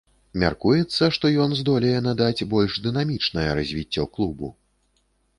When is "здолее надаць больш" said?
1.59-2.77